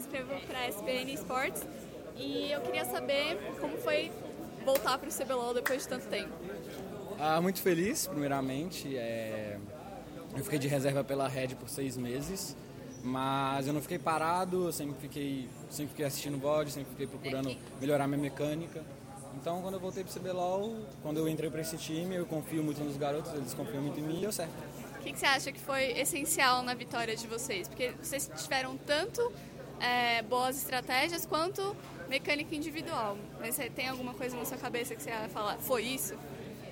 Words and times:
escrevo 0.00 0.34
para 0.46 0.60
a 0.60 0.68
SPN 0.68 1.12
Sports 1.14 1.62
e 2.16 2.50
eu 2.50 2.60
queria 2.62 2.84
saber 2.84 3.38
como 3.60 3.76
foi 3.78 4.10
voltar 4.64 4.98
para 4.98 5.08
o 5.08 5.12
CBLOL 5.12 5.54
depois 5.54 5.82
de 5.82 5.88
tanto 5.88 6.06
tempo. 6.08 6.32
Ah, 7.18 7.40
muito 7.40 7.60
feliz, 7.60 8.06
primeiramente. 8.06 8.96
É... 8.96 9.58
Eu 10.36 10.44
fiquei 10.44 10.58
de 10.58 10.68
reserva 10.68 11.02
pela 11.02 11.28
Red 11.28 11.48
por 11.48 11.68
seis 11.68 11.96
meses, 11.96 12.56
mas 13.02 13.66
eu 13.66 13.72
não 13.72 13.82
fiquei 13.82 13.98
parado, 13.98 14.66
eu 14.66 14.72
sempre 14.72 14.94
fiquei, 15.00 15.48
sempre 15.68 15.88
fiquei 15.88 16.06
assistindo 16.06 16.38
VOD, 16.38 16.70
sempre 16.70 16.90
fiquei 16.90 17.06
procurando 17.06 17.54
melhorar 17.80 18.06
minha 18.06 18.20
mecânica. 18.20 18.82
Então, 19.34 19.60
quando 19.62 19.74
eu 19.74 19.80
voltei 19.80 20.04
para 20.04 20.10
o 20.10 20.20
CBLOL, 20.20 20.76
quando 21.02 21.18
eu 21.18 21.28
entrei 21.28 21.50
para 21.50 21.60
esse 21.60 21.76
time, 21.76 22.14
eu 22.14 22.26
confio 22.26 22.62
muito 22.62 22.82
nos 22.82 22.96
garotos, 22.96 23.32
eles 23.34 23.54
confiam 23.54 23.82
muito 23.82 23.98
em 23.98 24.02
mim 24.02 24.18
e 24.18 24.20
deu 24.20 24.32
certo. 24.32 24.52
O 24.98 25.02
que, 25.02 25.12
que, 25.12 25.18
você 25.18 25.26
acha 25.26 25.50
que 25.50 25.60
foi 25.60 25.98
essencial 25.98 26.62
na 26.62 26.74
vitória 26.74 27.16
de 27.16 27.26
vocês? 27.26 27.66
Porque 27.66 27.92
vocês 28.02 28.30
tiveram 28.36 28.76
tanto 28.76 29.32
é, 29.80 30.22
boas 30.22 30.56
estratégias 30.56 31.26
quanto 31.26 31.76
mecânica 32.08 32.54
individual. 32.54 33.16
Mas 33.40 33.54
você 33.54 33.70
tem 33.70 33.88
alguma 33.88 34.14
coisa 34.14 34.36
na 34.36 34.44
sua 34.44 34.58
cabeça 34.58 34.94
que 34.94 35.02
você 35.02 35.10
ia 35.10 35.28
falar? 35.28 35.56
Foi 35.58 35.82
isso? 35.82 36.14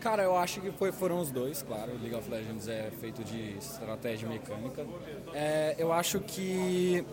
Cara, 0.00 0.24
eu 0.24 0.36
acho 0.36 0.60
que 0.60 0.70
foi, 0.72 0.90
foram 0.90 1.20
os 1.20 1.30
dois, 1.30 1.62
claro. 1.62 1.92
League 2.00 2.14
of 2.14 2.28
Legends 2.28 2.66
é 2.66 2.90
feito 3.00 3.22
de 3.22 3.56
estratégia 3.56 4.28
mecânica. 4.28 4.84
É, 5.32 5.76
eu 5.78 5.92
acho 5.92 6.18
que 6.20 7.04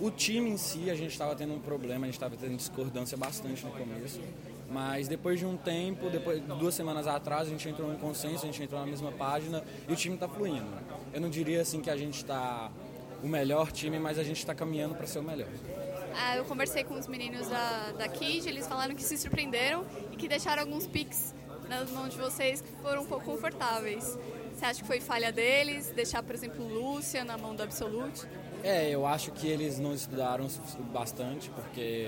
o 0.00 0.10
time 0.10 0.50
em 0.50 0.56
si, 0.56 0.90
a 0.90 0.94
gente 0.94 1.12
estava 1.12 1.36
tendo 1.36 1.54
um 1.54 1.60
problema, 1.60 2.04
a 2.04 2.06
gente 2.06 2.14
estava 2.14 2.36
tendo 2.36 2.56
discordância 2.56 3.16
bastante 3.16 3.64
no 3.64 3.72
começo. 3.72 4.20
Mas 4.70 5.06
depois 5.06 5.38
de 5.38 5.46
um 5.46 5.56
tempo, 5.56 6.08
depois 6.08 6.40
duas 6.42 6.74
semanas 6.74 7.06
atrás, 7.06 7.46
a 7.46 7.50
gente 7.50 7.68
entrou 7.68 7.92
em 7.92 7.96
consenso, 7.96 8.44
a 8.44 8.46
gente 8.46 8.62
entrou 8.62 8.80
na 8.80 8.86
mesma 8.86 9.12
página 9.12 9.62
e 9.86 9.92
o 9.92 9.96
time 9.96 10.14
está 10.14 10.28
fluindo. 10.28 10.66
Eu 11.12 11.20
não 11.20 11.28
diria 11.28 11.60
assim 11.60 11.80
que 11.80 11.90
a 11.90 11.96
gente 11.96 12.16
está 12.16 12.70
o 13.24 13.28
melhor 13.28 13.72
time, 13.72 13.98
mas 13.98 14.18
a 14.18 14.22
gente 14.22 14.36
está 14.36 14.54
caminhando 14.54 14.94
para 14.94 15.06
ser 15.06 15.18
o 15.18 15.22
melhor. 15.22 15.48
Ah, 16.14 16.36
eu 16.36 16.44
conversei 16.44 16.84
com 16.84 16.94
os 16.94 17.08
meninos 17.08 17.48
da, 17.48 17.92
da 17.92 18.06
Kid, 18.06 18.46
eles 18.46 18.68
falaram 18.68 18.94
que 18.94 19.02
se 19.02 19.16
surpreenderam 19.16 19.84
e 20.12 20.16
que 20.16 20.28
deixaram 20.28 20.62
alguns 20.62 20.86
picks 20.86 21.34
nas 21.66 21.90
mãos 21.90 22.10
de 22.10 22.18
vocês 22.18 22.60
que 22.60 22.70
foram 22.82 23.02
um 23.02 23.06
pouco 23.06 23.24
confortáveis. 23.24 24.18
Você 24.54 24.66
acha 24.66 24.80
que 24.82 24.86
foi 24.86 25.00
falha 25.00 25.32
deles, 25.32 25.90
deixar, 25.96 26.22
por 26.22 26.34
exemplo, 26.34 26.68
Lúcia 26.68 27.24
na 27.24 27.38
mão 27.38 27.56
do 27.56 27.62
Absolute? 27.62 28.28
É, 28.62 28.90
eu 28.90 29.06
acho 29.06 29.32
que 29.32 29.48
eles 29.48 29.78
não 29.78 29.94
estudaram 29.94 30.46
bastante, 30.92 31.50
porque 31.50 32.06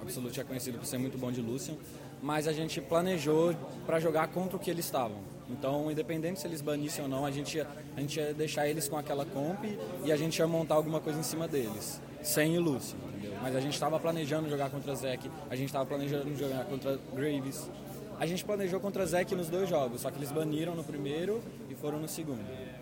o 0.00 0.02
Absolute 0.02 0.40
é 0.40 0.44
conhecido 0.44 0.78
por 0.78 0.86
ser 0.86 0.98
muito 0.98 1.16
bom 1.16 1.30
de 1.30 1.40
Lucian, 1.40 1.76
mas 2.20 2.48
a 2.48 2.52
gente 2.52 2.80
planejou 2.80 3.54
para 3.86 4.00
jogar 4.00 4.28
contra 4.28 4.56
o 4.56 4.60
que 4.60 4.70
eles 4.70 4.84
estavam. 4.84 5.35
Então, 5.48 5.90
independente 5.90 6.40
se 6.40 6.46
eles 6.46 6.60
banissem 6.60 7.04
ou 7.04 7.08
não, 7.08 7.24
a 7.24 7.30
gente, 7.30 7.56
ia, 7.56 7.66
a 7.96 8.00
gente 8.00 8.18
ia 8.18 8.34
deixar 8.34 8.68
eles 8.68 8.88
com 8.88 8.96
aquela 8.96 9.24
comp 9.24 9.64
e 10.04 10.10
a 10.10 10.16
gente 10.16 10.38
ia 10.38 10.46
montar 10.46 10.74
alguma 10.74 11.00
coisa 11.00 11.20
em 11.20 11.22
cima 11.22 11.46
deles, 11.46 12.00
sem 12.22 12.58
o 12.58 12.60
Lucian, 12.60 12.98
entendeu? 13.16 13.38
Mas 13.40 13.54
a 13.54 13.60
gente 13.60 13.74
estava 13.74 13.98
planejando 14.00 14.48
jogar 14.48 14.70
contra 14.70 14.94
Zek, 14.94 15.30
a 15.48 15.54
gente 15.54 15.66
estava 15.66 15.86
planejando 15.86 16.34
jogar 16.34 16.64
contra 16.64 16.98
Graves. 17.14 17.70
A 18.18 18.26
gente 18.26 18.44
planejou 18.44 18.80
contra 18.80 19.04
Zek 19.06 19.34
nos 19.34 19.48
dois 19.48 19.68
jogos, 19.68 20.00
só 20.00 20.10
que 20.10 20.18
eles 20.18 20.32
baniram 20.32 20.74
no 20.74 20.82
primeiro 20.82 21.42
e 21.68 21.74
foram 21.74 22.00
no 22.00 22.08
segundo. 22.08 22.40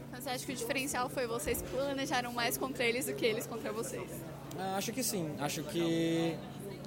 Então, 0.08 0.22
você 0.22 0.30
acha 0.30 0.46
que 0.46 0.52
o 0.52 0.54
diferencial 0.54 1.08
foi 1.08 1.26
vocês 1.26 1.60
planejaram 1.60 2.32
mais 2.32 2.56
contra 2.56 2.84
eles 2.84 3.06
do 3.06 3.14
que 3.14 3.26
eles 3.26 3.46
contra 3.46 3.72
vocês? 3.72 4.08
Ah, 4.56 4.76
acho 4.76 4.92
que 4.92 5.02
sim. 5.02 5.28
Acho 5.40 5.64
que 5.64 6.36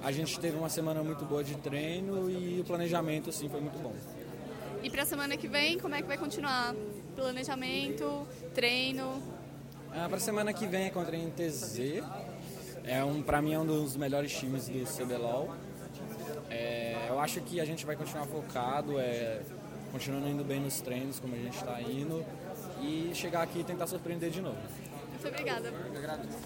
a 0.02 0.10
gente 0.10 0.40
teve 0.40 0.56
uma 0.56 0.70
semana 0.70 1.02
muito 1.02 1.26
boa 1.26 1.44
de 1.44 1.54
treino 1.56 2.30
e 2.30 2.60
o 2.60 2.64
planejamento 2.64 3.28
assim 3.28 3.48
foi 3.48 3.60
muito 3.60 3.78
bom. 3.82 3.92
E 4.82 4.90
para 4.90 5.02
a 5.02 5.06
semana 5.06 5.36
que 5.36 5.48
vem, 5.48 5.78
como 5.78 5.94
é 5.94 6.02
que 6.02 6.08
vai 6.08 6.16
continuar? 6.16 6.74
Planejamento, 7.16 8.26
treino? 8.54 9.22
Ah, 9.92 10.06
para 10.08 10.18
a 10.18 10.20
semana 10.20 10.52
que 10.52 10.66
vem 10.66 10.86
é 10.86 10.90
contra 10.90 11.16
a 11.16 11.18
NTZ. 11.18 12.02
É 12.84 13.02
um, 13.02 13.22
para 13.22 13.42
mim 13.42 13.54
é 13.54 13.58
um 13.58 13.66
dos 13.66 13.96
melhores 13.96 14.32
times 14.32 14.68
do 14.68 14.84
CBLOL. 14.86 15.54
É, 16.48 17.06
eu 17.08 17.18
acho 17.18 17.40
que 17.40 17.60
a 17.60 17.64
gente 17.64 17.84
vai 17.84 17.96
continuar 17.96 18.26
focado, 18.26 18.98
é, 18.98 19.42
continuando 19.90 20.28
indo 20.28 20.44
bem 20.44 20.60
nos 20.60 20.80
treinos 20.80 21.18
como 21.18 21.34
a 21.34 21.38
gente 21.38 21.56
está 21.56 21.80
indo 21.82 22.24
e 22.80 23.10
chegar 23.14 23.42
aqui 23.42 23.60
e 23.60 23.64
tentar 23.64 23.86
surpreender 23.86 24.30
de 24.30 24.40
novo. 24.40 24.58
Muito 25.10 25.28
obrigada. 25.28 25.68
Eu 25.68 25.98
agradeço. 25.98 26.38